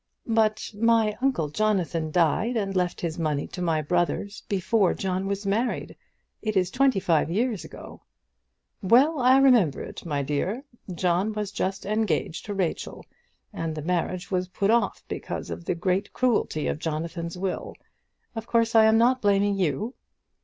"But 0.25 0.71
my 0.73 1.15
uncle 1.21 1.49
Jonathan 1.49 2.09
died 2.09 2.57
and 2.57 2.75
left 2.75 3.01
his 3.01 3.19
money 3.19 3.45
to 3.49 3.61
my 3.61 3.83
brothers 3.83 4.41
before 4.49 4.95
John 4.95 5.27
was 5.27 5.45
married. 5.45 5.95
It 6.41 6.57
is 6.57 6.71
twenty 6.71 6.99
five 6.99 7.29
years 7.29 7.63
ago." 7.63 8.01
"Well 8.81 9.19
I 9.19 9.37
remember 9.37 9.79
it, 9.83 10.03
my 10.03 10.23
dear! 10.23 10.63
John 10.91 11.33
was 11.33 11.51
just 11.51 11.85
engaged 11.85 12.47
to 12.47 12.55
Rachel, 12.55 13.05
and 13.53 13.75
the 13.75 13.83
marriage 13.83 14.31
was 14.31 14.47
put 14.47 14.71
off 14.71 15.03
because 15.07 15.51
of 15.51 15.65
the 15.65 15.75
great 15.75 16.11
cruelty 16.13 16.65
of 16.65 16.79
Jonathan's 16.79 17.37
will. 17.37 17.75
Of 18.35 18.47
course 18.47 18.73
I 18.73 18.85
am 18.85 18.97
not 18.97 19.21
blaming 19.21 19.53
you." 19.53 19.93